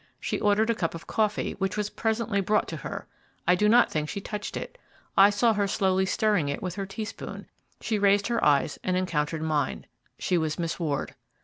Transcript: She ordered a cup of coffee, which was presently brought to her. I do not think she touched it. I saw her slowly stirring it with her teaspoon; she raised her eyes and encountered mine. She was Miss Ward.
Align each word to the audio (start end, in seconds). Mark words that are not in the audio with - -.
She 0.19 0.39
ordered 0.39 0.71
a 0.71 0.73
cup 0.73 0.95
of 0.95 1.05
coffee, 1.05 1.51
which 1.59 1.77
was 1.77 1.91
presently 1.91 2.41
brought 2.41 2.67
to 2.69 2.77
her. 2.77 3.07
I 3.47 3.53
do 3.53 3.69
not 3.69 3.91
think 3.91 4.09
she 4.09 4.19
touched 4.19 4.57
it. 4.57 4.79
I 5.15 5.29
saw 5.29 5.53
her 5.53 5.67
slowly 5.67 6.07
stirring 6.07 6.49
it 6.49 6.59
with 6.63 6.73
her 6.73 6.87
teaspoon; 6.87 7.45
she 7.81 7.99
raised 7.99 8.25
her 8.25 8.43
eyes 8.43 8.79
and 8.83 8.97
encountered 8.97 9.43
mine. 9.43 9.85
She 10.17 10.39
was 10.39 10.57
Miss 10.57 10.79
Ward. 10.79 11.13